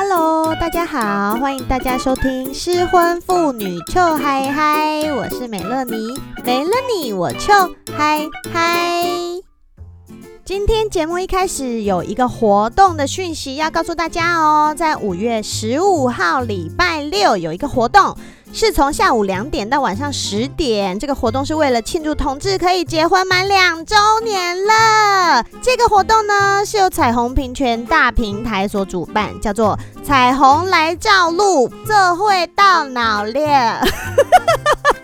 [0.00, 7.52] Hello，大家好，欢迎大家收听失婚妇女臭嗨嗨，我是美乐妮，没了你我臭
[7.96, 9.04] 嗨嗨。
[10.44, 18.16] 今天节目一开始有一个活动的讯息要告诉大家哦，在五月十五号礼拜六有一个活动。
[18.52, 23.94] 是从下午两点到晚上十点，这个活动是为了庆祝同志可以结婚满两周
[24.24, 25.44] 年了。
[25.62, 33.46] 这个活动呢是由彩虹平权大平台所主办，叫做“彩虹来照路，这会到脑裂”。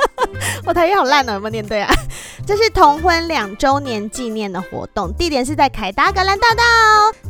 [0.67, 1.95] 我台语好烂啊，有没有念对啊？
[2.47, 6.63] 这是同婚两周年纪念的活动，地点是在凯达格兰大道。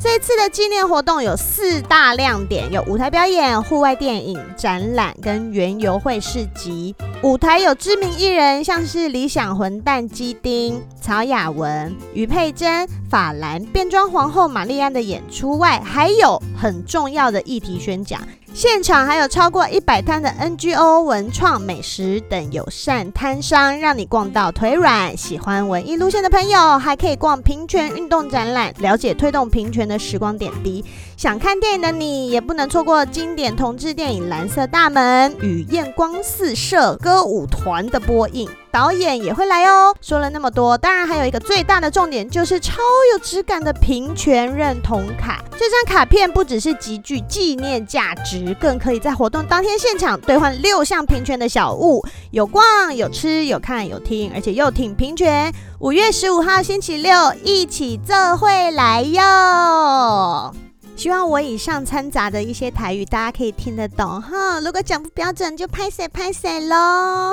[0.00, 6.96] 这次的纪念活动有四大亮点，有舞台表演、户外电影、展览跟园游会市集。
[7.22, 18.20] 舞台有知名艺人，像是理想混蛋基丁、曹雅文、余佩珍、法兰、变装皇后玛丽安的演出外，还有很重要的议题宣讲。
[18.54, 25.16] 现场还有超过一百摊的 NGO 文创美食等友善摊商，让你逛到腿软。
[25.16, 30.84] 喜欢文艺路线的朋友，还可以逛平权运动展览，了解推动平权的时光点滴。
[31.16, 38.48] 想看电影的你，也不能错过经典同志电影《蓝色大门》与艳光四射歌舞团的播映。
[38.72, 39.94] 导演也会来哦。
[40.00, 45.44] 说了那么多，当然还有一个最大的重点，就是超有质感的平权认同卡。
[45.52, 55.54] 这张卡片不只是极具纪念价值，更可以在活动当天现场兑换六项平权的小物，有逛、有吃、有看、有听，而且又挺平权。
[55.78, 57.12] 五月十五号星期六，
[57.44, 60.52] 一起做会来哟。
[60.96, 64.60] 希望我以上掺杂的一些台语，大家可以听得懂哈。
[64.60, 67.32] 如果讲不标准，就拍谢拍谢喽。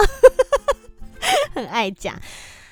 [1.54, 2.16] 很爱讲，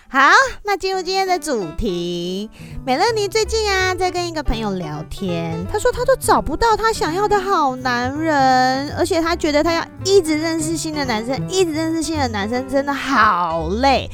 [0.09, 0.19] 好，
[0.63, 2.49] 那进入今天的主题。
[2.83, 14.09] 美乐妮最近啊，在跟一个朋友聊天，她说她都找不到她想要的好男人，而且她觉得她要一直认识新的男生，一直认识新的男生，真的好累。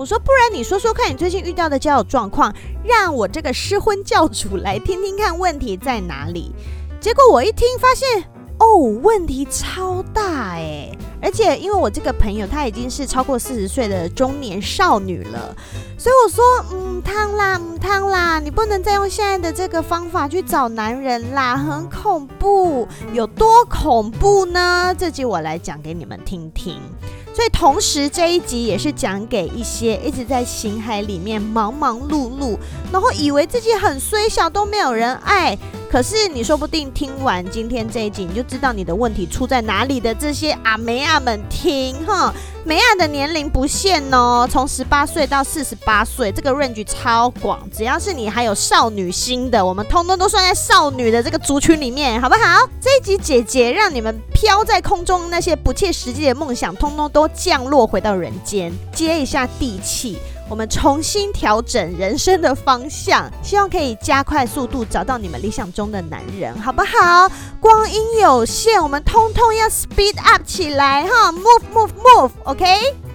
[0.00, 2.50] 我说，不然你说说看你最近遇到的交友状况，
[2.82, 6.54] 让我这个失婚教主来听听看问题在哪里。
[6.98, 8.24] 结果我一听发现，
[8.60, 10.88] 哦，问题超大哎。
[11.22, 15.54] 而且，因为我这个朋友她已经是超过四十岁的中年少女了，
[15.98, 24.94] 所以我说，嗯，汤啦，嗯，汤啦，你不能再用现在的这个方法去找男人啦，很恐怖，有多恐怖呢？
[24.96, 26.80] 这集我来讲给你们听听。
[27.34, 32.56] 所以，同时这一集也是讲给一些一直在情海里面忙忙碌碌，
[32.90, 35.56] 然后以为自己很衰小都没有人爱。
[35.90, 40.14] 可是你说不定听完今天这一集，你就知道你的问题出在哪里的。
[40.14, 42.32] 这些阿妹仔们听哈，
[42.64, 47.58] 妹仔的年龄不限哦，从十八岁到四十八岁，这个 range 超广。
[47.76, 52.68] 只要是你还有少女心的，我们通通都算在少女的这个族群里面，好不好？
[52.80, 60.18] 这一集姐姐让你们飘在空中那些不切实际的梦想，通通都降落回到人间，接一下地气。
[60.50, 67.30] 我们重新调整人生的方向，希望可以加快速度找到你们理想中的男人，好不好？
[67.60, 72.66] 光阴有限，我们通通要 speed up 起来哈，move move move，OK？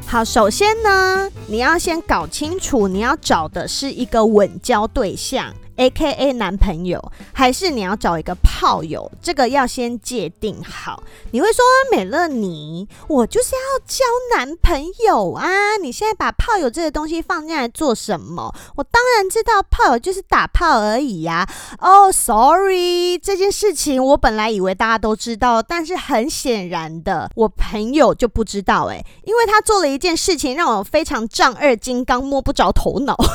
[0.08, 5.54] 好，首先呢，你要先搞清楚，你要找的是一个稳交对象。
[5.78, 9.12] A.K.A 男朋友，还是你要找一个炮友？
[9.22, 11.04] 这个要先界定好。
[11.32, 14.06] 你会说美乐妮，我就是要交
[14.36, 15.78] 男朋友啊！
[15.82, 18.54] 你现在把炮友这个东西放进来做什么？
[18.76, 21.48] 我当然知道炮友就是打炮而已呀。
[21.80, 33.18] 哦，sorry，这件事情我本来以为大家都知道，但是很显然的，我朋友就不知道诶，因为他做了一件事情让我非常丈二金刚，摸不着头脑。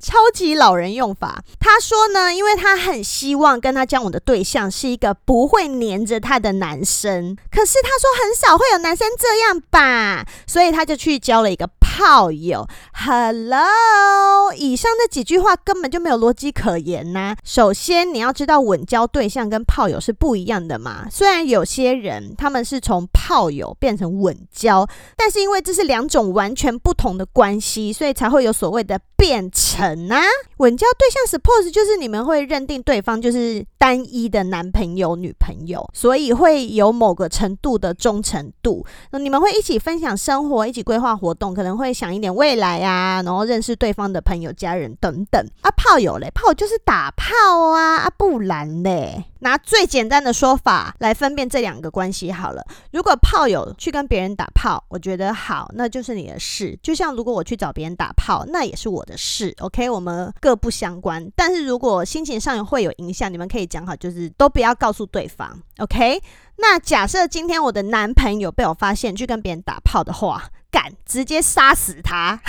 [0.00, 11.68] 超级老人用法，他说呢，因为他很希望跟他交往的对象是一个不会黏着他的男生，可是他说很少会有男生这样吧，所以他就去交了一个
[12.00, 12.66] 炮友。
[12.94, 21.06] Hello，以上这几句话根本就没有逻辑可言呐、首先，你要知道稳交对象跟炮友是不一样的嘛。
[21.10, 30.08] 虽然有些人他们是从炮友变成稳交，但是因为这是两种完全不同的关系，所以才会有所谓的变成。
[30.08, 30.22] 啊，
[30.56, 38.86] 稳交对象 suppose 就是你们会认定对方就是单一的男朋友、女朋友，所以会有某个程度的忠诚度。
[39.10, 45.44] 那你们会一起分享生活，一起规划活动，可能会会想一点未来啊，然后认识对方的朋友、家人等等。
[45.62, 47.34] 啊，炮友嘞，炮友就是打炮
[47.70, 49.24] 啊，啊，不然嘞。
[49.42, 52.62] 拿最简单的说法来分辨这两个关系好了。
[52.92, 56.78] 如果炮友去跟别人打炮，我觉得好，那就是你的事。
[56.82, 59.54] 就像如果我去找别人打炮，那也是我的事。
[59.60, 61.26] OK，我们各不相关。
[61.34, 65.58] 但是如果心情上会有影响，你们可以讲好，就是都不要告诉对方。
[65.78, 66.20] OK，
[66.60, 72.40] 那假设今天我的男朋友被我发现去跟别人打炮的话，敢，直接杀死他。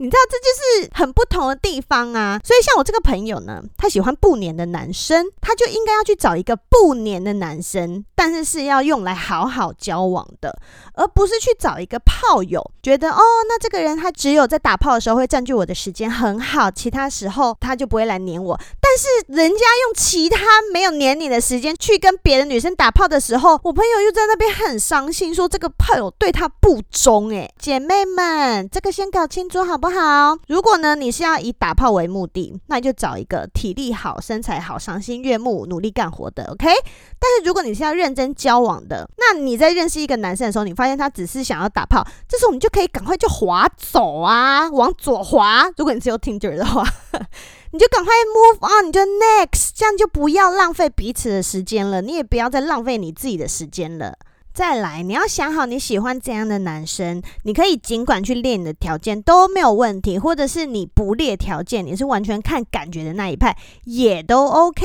[0.00, 0.44] 你知道这就
[0.84, 10.56] 是很不同的地方啊，所以像我这个朋友呢，他喜欢不黏的男生，他就应该要去找一个不黏的男生，但是是要用来好好交往的，
[10.94, 18.58] 而不是去找一个炮友，觉得哦，那这个人他只有在打炮的时候会占据我的时间很好，其他时候他就不会来黏我。
[18.80, 20.38] 但是人家用其他
[20.72, 27.30] 没有黏你的时间去跟别女生打炮的时候，我朋友又在那边很伤心，说这个炮友对他不忠。
[27.30, 30.36] 诶，姐妹们，这个先搞清楚好不好？
[30.48, 36.66] 如果呢，你是要以打炮为目的，那你就找一个体力好、身材好、赏心悦目、努力干活的，OK？
[37.20, 45.70] 但是如果你是要认真交往的，那你在认识一个男生的时候，你发现他只是想要打炮，这时候我们就可以赶快就划走啊，往左滑。
[45.76, 46.84] 如果你是有 Tinder 的话，
[47.70, 54.16] 你就赶快 move on，你就 next，这样就不要浪费彼此的时间了，你也不要再浪费你自己的时间了。
[54.54, 64.84] 再来，你要想好你喜欢怎样的男生，你可以尽管去列你的条件都没有问题，或者是你不列条件，你是完全看感觉的那一派，也都 OK。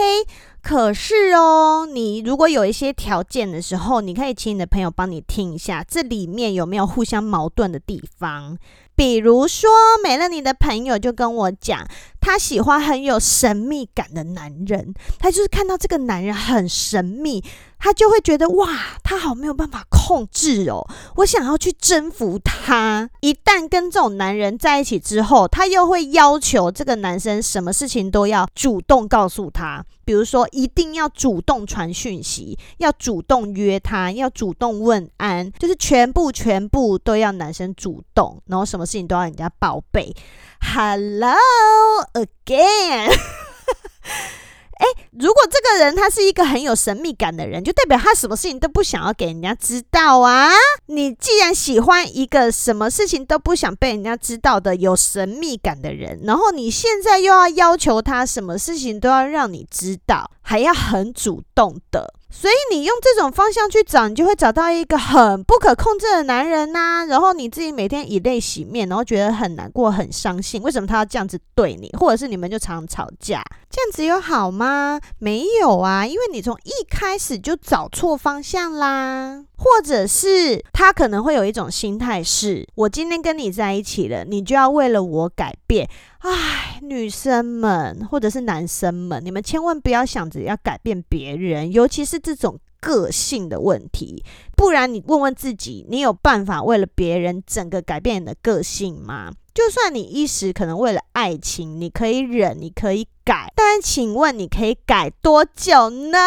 [0.63, 8.57] 可是哦，你如果有一些条件的时候，你可以请你的朋友帮你听一下，这里面有没有互相矛盾的地方。
[8.95, 9.69] 比如说，
[10.03, 11.85] 美乐妮的朋友就跟我讲，
[12.21, 17.43] 他喜欢很有神秘感的男人，他就是看到这个男人很神秘，
[17.79, 23.09] 他就会觉得哇，他好没有办法控制哦，我想要去征服他。
[23.21, 29.83] 一旦跟这种男人在一起之后，他又会要求这个男生什么事情都要主动告诉他。
[30.05, 40.15] 比如说，一定要主动传讯息，要主动约他，要主动问安，就是全部全部都要男生主动，然后什么事情都要人家报备。
[40.61, 41.35] Hello
[42.13, 43.11] again。
[44.79, 50.49] 诶，如果这个人他是一个很有神秘感的人，就代表他什么事情都不想要给人家知道啊。
[50.87, 62.13] 你既然喜欢一个什么事情都不想被人家知道的有神秘感的人，然后你现在又要要求他什么事情都要让你知道，还要很主动的。
[62.35, 70.61] 所以你用这种方向去找，你就会找到一个很不可控制的男人呐、然后你自己每天以泪洗面，然后觉得很难过、很伤心。
[70.63, 71.89] 为什么他要这样子对你？
[71.97, 73.43] 或者是你们就常常吵架？
[73.69, 74.99] 这样子有好吗？
[75.19, 79.43] 没有啊，因为你从一开始就找错方向啦。
[79.63, 85.89] 或者是他可能会有一种心态是：我今天跟你在一起了，你就要为了我改变。
[86.19, 94.21] 唉，女生们或者是男生们，你们千万不要想着要改变别人，尤其是这种个性的问题。
[94.57, 99.31] 不然你问问自己，你有办法为了别人整个改变你的个性吗？
[99.53, 103.07] 就算你一时可能为了爱情，你可以忍，你可以。
[103.23, 106.17] 改，但请问你可以改多久呢？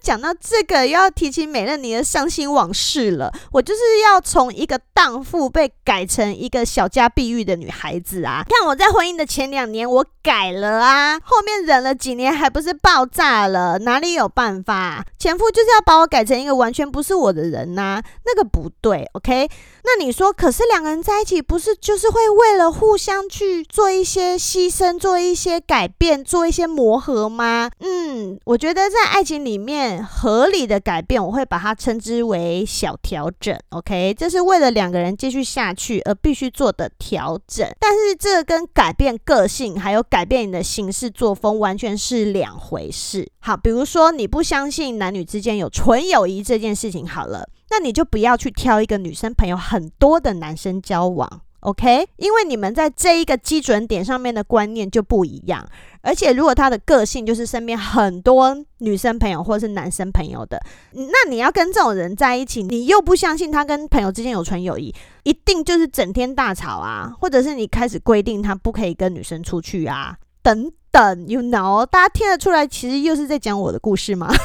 [0.00, 3.32] 讲到这个，又要提起美乐妮的伤心往事了。
[3.52, 8.44] 我就是要从一个荡妇被改成一个小家碧玉的女孩子啊！
[8.48, 13.78] 看我在婚姻的前两年，我改了啊，后面忍了几年，还不是爆炸了？
[13.80, 15.04] 哪里有办法？
[15.18, 19.48] 前夫就是要把我改成一个完全不是我的人呐、那个不对，OK？
[19.84, 26.22] 那你说，可是两个人在一起，不是就是会为了互相去做一些牺牲，做一些改变？
[26.22, 27.70] 做一些磨合吗？
[27.80, 33.58] 嗯，我觉得在爱情里面合理的改变，我会把它称之为小调整。
[33.70, 37.68] OK，这是为了两个人继续下去而必须做的调整。
[37.80, 43.26] 但是这跟改变个性还有改变你的行事作风完全是两回事。
[43.40, 51.40] 好，比如说你不相信男女之间有纯友谊这件事情，好了，那你就不要去挑一个女生朋友很多的男生交往。
[51.62, 55.64] OK，因为你们在这一个基准点上面的观念就不一样，
[56.00, 60.60] 而且如果他的个性就是身边很多女生朋友或是男生朋友的，
[60.92, 64.92] 那你要跟这种人在一起，你又不相信他跟朋友之间有纯友谊，
[65.22, 74.28] 一定就是整天大吵啊，或者是你开始规定他不可以跟女生出去啊，等等，you know，大家听得出来，其实又是在讲我的故事吗？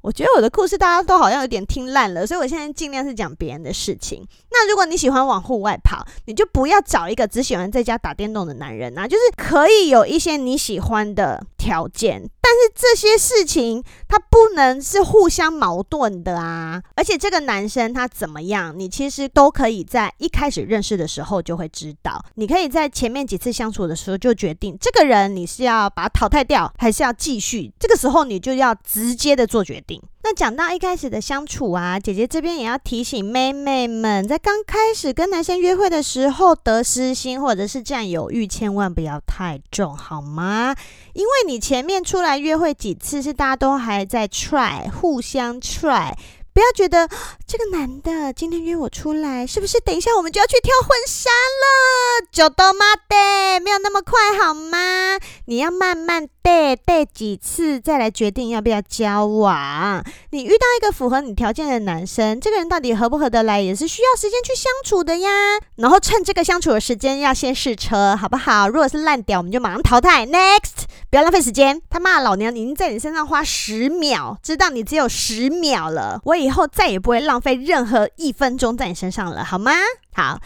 [0.00, 4.24] 我觉得我的故事大家都好像有点听烂了，所以我现在尽量是讲别人的事情。
[4.60, 12.28] 那如果你喜欢往户外跑，你就不要找一个只喜欢在家打电动的男人啊，就是可以有一些你喜欢的条件。
[12.40, 16.82] 但是这些事情它不能是互相矛盾的啊！
[16.96, 22.24] 而且这个男生他怎么样，你其实都可以在一开始认识的时候就会知道。
[22.34, 27.70] 你可以在前面几次相处的时候就决定，这个人你是要把他淘汰掉，还是要继续。
[27.78, 30.02] 这个时候你就要直接的做决定。
[30.30, 40.76] 那讲到一开始的相处啊，姐姐这边也要提醒妹妹们，在刚开始跟男生约会的时候，得失心或者是占有欲千万不要太重，好吗？
[41.14, 46.12] 因为你前面出来约会几次是大家都还在 try，互相 try。
[46.52, 47.08] 不要觉得
[47.46, 52.28] 这个男的今天约我出来，是不是等一下我们就要去挑婚纱了？
[52.30, 55.18] 就都妈的，没有那么快好吗？
[55.46, 60.02] 你要慢慢带带几次，再来决定要不要交往。
[60.30, 65.28] 你遇到一个符合你条件的男生，这个人到底合不合得来，也是需要时间去相处的呀。
[65.76, 68.66] 然后趁这个相处的时间，要先试车，好不好？
[68.66, 71.82] 如果是烂屌，我们就马上淘汰，next，不要浪费时间。
[71.90, 76.34] 他骂，老娘已经在你身上花十秒，知道你只有十秒了，我。
[76.38, 79.72] 以后再也不会浪费任何一分钟在你身上了，好吗？
[80.14, 80.38] 好，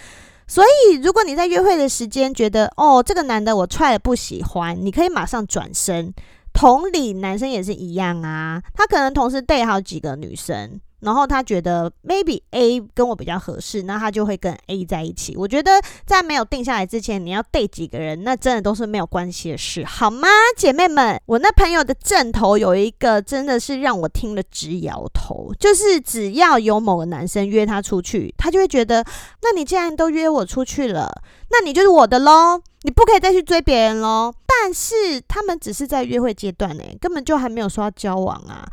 [0.47, 6.13] 所以如果你在约会的时间觉得哦，这个男的我踹了不喜欢，你可以马上转身。
[6.53, 10.79] 同理，男生也是一样啊，他可能同时对好几个女生。
[11.03, 15.37] 然后他觉得 maybe A 跟我比较合适，那他就会跟 A 在一起。
[15.37, 15.73] 我觉得
[16.07, 21.21] 在没有定下来之前，你要带几个人，那真的都是没有关系的事，好吗，姐妹们？
[21.27, 29.05] 我那朋友的正头有一个真的是让我听了直摇头，就是只要有某个男生约他出去，他就会觉得，
[29.43, 34.33] 那你既然都约我出去了，那你就是我的喽，你不可以再去追别人喽。
[34.47, 38.65] 但是他们只是在约会阶段呢，根本就还没有说要交往啊。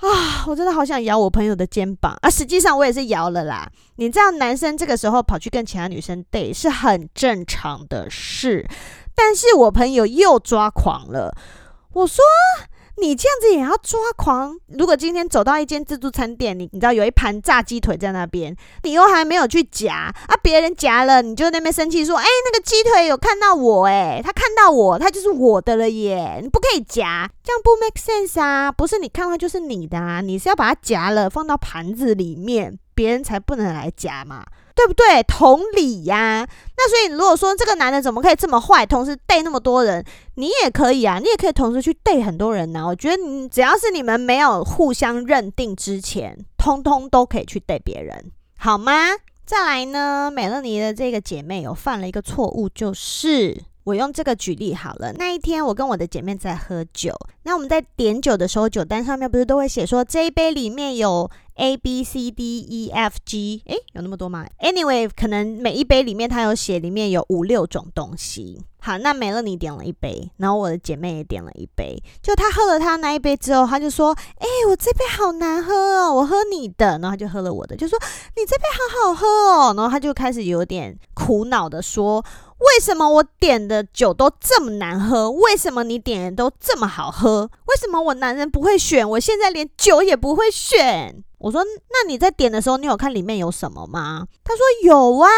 [0.00, 2.30] 啊，我真的好想摇我朋友的肩膀啊！
[2.30, 3.68] 实际上我也是摇了啦。
[3.96, 8.66] 你知道，男生这个时候跑去跟其他女生 d 是很正常的事，
[9.14, 11.34] 但是我朋友又抓狂了。
[11.92, 12.24] 我说。
[13.00, 14.56] 你这样子也要抓狂？
[14.76, 28.72] 如果今天走到一间自助餐店，你你知道有一盘炸鸡腿在那边，你又还没有去夹啊，别人夹了，你就那边生气说：“哎，那个鸡腿有看到我哎，他看到我，他就是我的了耶，你不可以夹，这样不 make sense 啊？
[28.72, 34.44] 不是你看到就是你的啊，你是要把它夹了放到盘子里面，别人才不能来夹嘛。”
[34.78, 35.20] 对不对？
[35.24, 36.48] 同理呀。
[36.76, 40.04] 那所以如果说这个男人怎么可以这么坏，同时对那么多人，
[40.36, 42.86] 你也可以啊，你也可以同时去对很多人呢。
[42.86, 48.92] 我觉得你只要是你们没有互相认定之前，通通都可以去对别人，好吗？
[49.44, 53.60] 再来呢，美乐妮的这个姐妹有犯了一个错误，就是。
[53.88, 55.14] 我用这个举例好了。
[55.14, 57.16] 那一天，我跟我的姐妹在喝酒。
[57.44, 63.62] 那我们在点酒的时候，酒单上面不是都会写说这一杯里面有 A B C D E F G？
[63.64, 68.60] 诶，有那么多吗？Anyway，可能每一杯里面它有写里面有五六种东西。
[68.88, 72.02] 好，那美乐你点了一杯，然后我的姐妹也点了一杯。
[72.22, 77.98] 就她喝了她那一杯之后，她就说：“诶，我这杯好难喝哦，我喝你的。”然后她就喝了我的，就说
[78.34, 82.24] ：“你这杯好好喝哦。”然后她就开始有点苦恼的说。
[82.60, 85.30] 为什么我点的酒都这么难喝？
[85.30, 87.42] 为什么你点的都这么好喝？
[87.66, 89.08] 为什么我男人不会选？
[89.10, 91.22] 我现在连酒也不会选。
[91.38, 94.26] 我说，那你在点的时候，你有看里面有什么吗？
[94.42, 95.28] 他说有啊，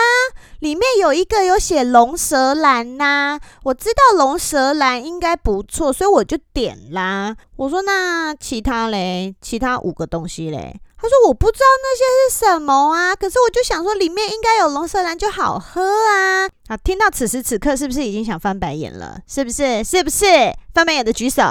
[0.61, 3.39] 里面有一个有写龙舌兰呐。
[3.65, 7.37] 我知道龙舌兰应该不错，所以我就点啦。
[7.57, 9.35] 我说，那其他嘞？
[9.43, 10.81] 其他五个东西嘞？
[11.03, 19.19] 他说：“我不知道那些是什么啊，可是我就想说里面应该有龙舌兰就好喝啊。”好，听到此时此刻是不是已经想翻白眼了？
[19.27, 19.83] 是不是？
[19.83, 20.27] 是不是？
[20.75, 21.43] 翻白眼的举手。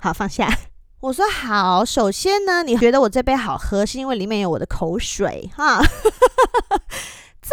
[0.00, 0.48] 好，放下。
[1.02, 5.82] 我说好，首先呢，你觉得我这杯好喝，是因为里面有我的口水哈。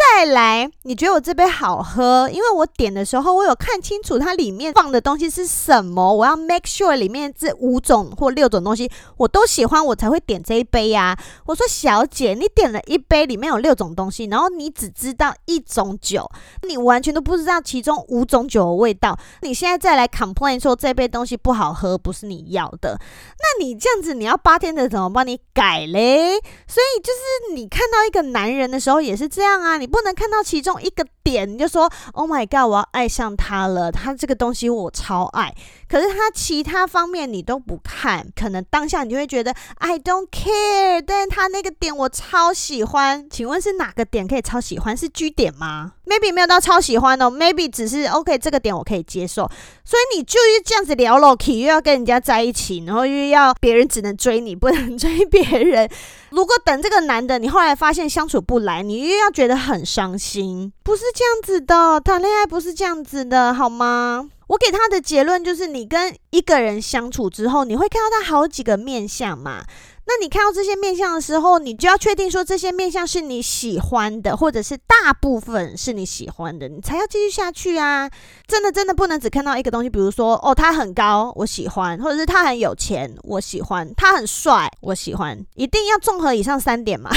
[0.00, 2.28] 再来，你觉得我这杯好喝？
[2.30, 6.12] 因为我点的时候，我有看清楚它里面放的东西是什么。
[6.12, 11.16] 我要 make sure 里面这五种或六种东西我都喜欢，我才会点这一杯呀。
[11.46, 16.28] 我说小姐，你点了一杯，里面有六种东西，然后你只知道一种酒，
[16.66, 19.18] 你完全都不知道其中五种酒的味道。
[19.42, 22.98] 你现在再来 complain 说这杯东西不好喝，不是你要的，
[23.38, 26.32] 那你这样子，你要八天的怎么帮你改嘞？
[26.66, 29.78] 所以就是你看到一个男人的时候也是这样啊。
[29.78, 33.90] 你不能看到其中一个点，你就说 “Oh my God”，我要爱上他了。
[33.90, 35.54] 他这个东西我超爱，
[35.88, 43.28] 可是他其他方面你都不看，可能当下你就会觉得 “I don't care”，但是他那个点我超喜欢。
[43.30, 44.96] 请问是哪个点可以超喜欢？
[44.96, 49.48] 是 G 点吗？Maybe 没有到超喜欢哦，Maybe 只是 OK，这个点我可以接受。
[49.84, 55.88] 所以你就是这样子聊了，K 又要跟人家在一起，然后又要别人只能追你，不能追别人。
[56.30, 60.72] 如果等这个男的，你后来发现相处不来，你又要觉得很伤心。
[60.82, 64.26] 不是这样子的，谈恋爱不是这样子的，好吗？
[64.46, 69.62] 我给他的结论就是，你跟一个人相处之后，你会看到他好几个面相嘛。
[70.06, 78.10] 那你看到这些面相的时候，你就要确定说这些面相是你喜欢的，或者是大部分是你喜欢的，你才要继续下去啊！
[78.48, 85.38] 真的真的不能只看到一个东西，比如说哦，他很高，我喜欢；或者是他很有钱，我喜欢；他很帅，我喜欢。
[85.54, 87.10] 一定要综合以上三点嘛？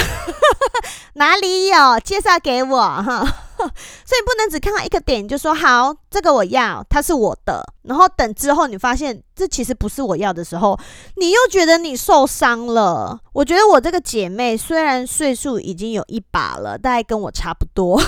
[1.16, 1.98] 哪里有？
[2.02, 3.43] 介绍给我哈！
[4.06, 7.64] 所以不能只看到一个点就说好，这个我要，它是我的。
[7.84, 10.80] 然后等之后你发现这其实不是我要的时候，
[11.18, 13.20] 你又觉得你受伤了。
[13.34, 18.02] 我觉得我这个姐妹虽然岁数已经有一把了，大概跟我差不多。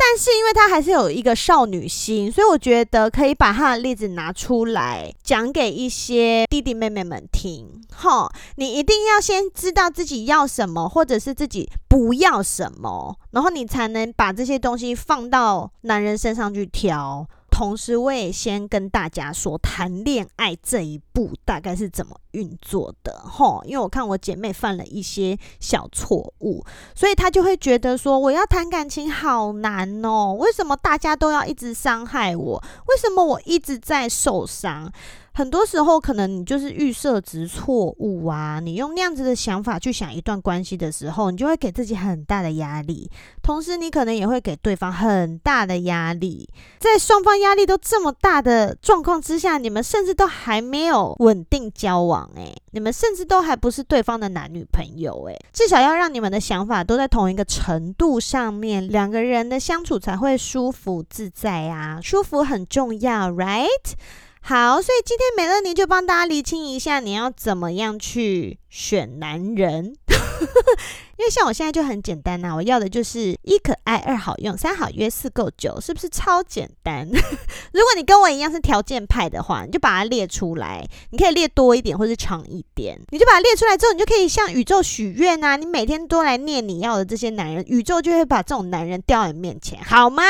[0.00, 7.82] 但是因为她还是有一个少女心，所以我觉得可以把她的例子拿出来讲给一些弟弟妹妹们听。
[7.94, 17.26] 吼，你一定要先知道自己要什么，或者是自己不要什么，然后你才能把这些东西放到男人身上去挑。
[17.60, 26.64] 同时，我也先跟大家说，谈恋爱这一步大概是怎么运作的，吼，因为我看我姐妹犯了一些小错误，
[26.94, 32.64] 所以她就会觉得说，我要谈感情好难哦，为什么大家都要一直伤害我？
[32.88, 34.90] 为什么我一直在受伤？
[35.32, 38.60] 很多时候，可能你就是预设值错误啊！
[38.60, 43.10] 你用那样子的想法去想一段关系的时候，你就会给自己很大的压力，
[43.42, 46.48] 同时你可能也会给对方很大的压力。
[46.78, 62.00] 在双方压力都这么大的状况之下，你们甚至都还没有稳定交往，诶，你们甚至都还不是对方的男女朋友，诶，至少要让你们的想法都在同一个程度上面，两个人的相处才会舒服自在啊！
[62.02, 63.94] 舒服很重要，right？
[64.42, 69.94] 好，所以今天美乐妮就帮大家厘清一下，你要怎么样去选男人。
[71.18, 77.06] 因为像我现在就很简单呐、啊，我要的就是一可爱、二好用、三好约、四够久，是不是超简单？
[77.72, 90.22] 如果你跟我一样是条件派的话，你就把它列出来，你可以列多一点或是长一点，你就把它列出来之后，你就可以向宇宙许愿呐，你每天都来念你要的这些男人，宇宙就会把这种男人掉在你面前，好吗？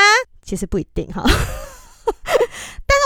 [0.43, 1.23] 其实不一定哈。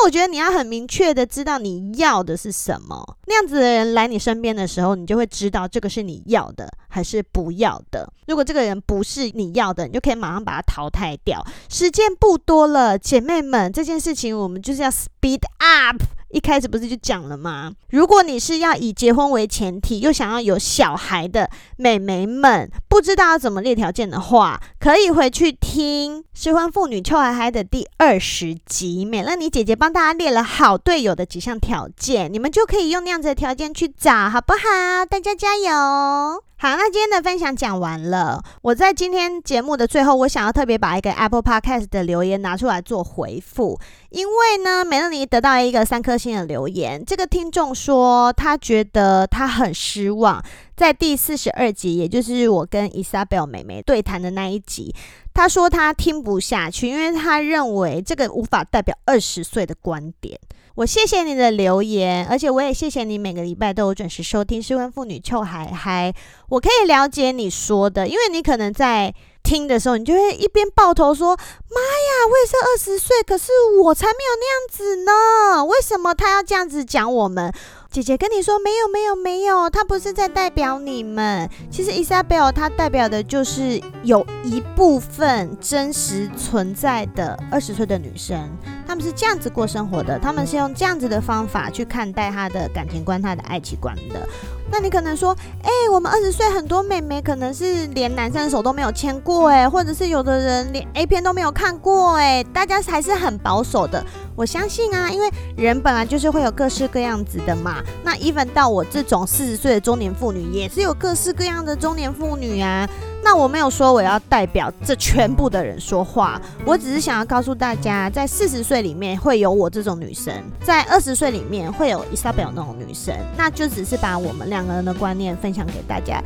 [0.05, 8.07] 我觉得你要很明确的知道你要的是什么，那样子的人来你身边的时候，你就会知道这个是你要的还是不要的。
[8.27, 11.43] 如果这个人不是你要的，你就可以马上把他淘汰掉。
[11.69, 16.03] 时间不多了，姐妹们，这件事情我们就是要 speed up。
[16.29, 17.72] 一开始不是就讲了吗？
[17.91, 35.05] 如果你是要以结婚为前提，又想要有小孩的美眉们，不知道要怎么列条件的话，可以回去听《失婚妇女 Chill High High》的第二十集，美乐你姐姐帮大家列了好队友的几项条件，你们就可以用那样子的条件去找，好不好？
[35.09, 36.44] 大家加油！
[36.57, 38.41] 好，那今天的分享讲完了。
[38.61, 43.77] 我在今天节目的最后，我想要特别把一个 Apple Podcast 的留言拿出来做回复，
[44.09, 47.03] 因为呢，美乐妮得到一个三颗星的留言。
[47.03, 50.41] 这个听众说，他觉得他很失望，
[50.77, 54.96] 在第四十二集，也就是我跟 Isabel 妹妹对谈的那一集，
[55.33, 60.39] 他说他听不下去，因为他认为这个无法代表二十岁的观点。
[60.75, 66.14] 我谢谢你的留言，而且我也谢谢你每个礼拜都有准时收听《失婚妇女臭嗨嗨》。
[66.50, 71.29] 我可以了解你说的，因为你可能在听的时候，你就会一边抱头说
[71.72, 77.53] ：“妈呀，我也是二十岁，可是我才没有那样子呢，为什么他要这样子讲我们？”
[77.96, 81.50] 姐姐跟你说没有没有没有，她不是在代表你们。
[81.72, 88.50] 其实 Isabel 她代表的就是有一部分真实存在的二十岁的女生，
[88.86, 94.27] 她们是这样子过生活的，她们是用这样子的方法去看待她的感情观、她的爱情观的。
[94.70, 104.03] 那你可能说，哎、我们二十岁很多妹妹可能是连男生的手都没有牵过，哎，或者是有的人连 A 片都没有看过，哎，大家还是很保守的。
[104.35, 107.81] 我相信啊，因为人本来就是会有各式各样子的嘛。
[108.03, 112.87] 那 even 到我这种四十岁的中年妇女，也是有各式各样的中年妇女啊。
[113.24, 120.31] 那我没有说我要代表这全部的人说话，我只是想要告诉大家，在四十岁里面会有我这种女生，
[120.63, 126.21] 在二十岁里面会有 Isabel 那种女生，那就只是把我们两个人的观念分享给大家。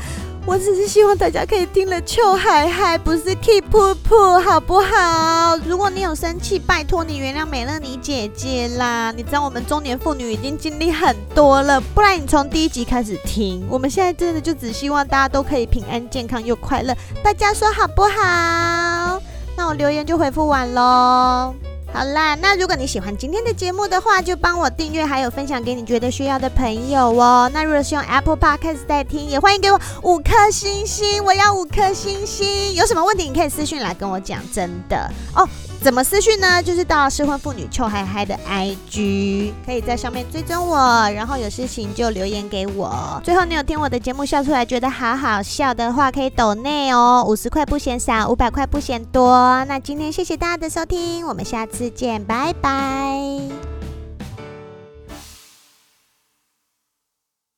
[0.49, 5.55] 我只是希望大家可以听了秋海海，不是 keep 噗噗，好不好？
[5.63, 9.11] 如果你有生气，拜托你原谅美乐妮姐姐啦。
[9.11, 13.63] 你知道我们中年妇女已经经历很多了，不然你从第一集开始听。
[13.69, 19.21] 我们现在真的就只希望大家都可以平安健康又快乐，大家说好不好？
[19.55, 21.53] 那我留言就回复完喽。
[21.91, 27.49] 好啦，那如果你喜欢今天的节目的话，就帮我订阅，还有分享给你觉得需要的朋友哦。
[27.53, 32.73] 那如果是用 Apple Podcast 在听，也欢迎给我五颗星星，我要五颗星星。
[32.73, 35.47] 有什么问题，你可以私讯来跟我讲，真的哦。
[35.81, 36.61] 怎么私讯呢？
[36.61, 40.77] 就是到失婚妇女臭嗨嗨的 IG，可以在上面追踪我，
[41.11, 43.19] 然后有事情就留言给我。
[43.23, 49.63] 最后，你有听我的节目笑出来，觉得好好笑的话，可以抖内哦，五十块不嫌少，五百块不嫌多。
[49.65, 53.68] 那今天谢谢大家的收听，我们下次见，拜拜。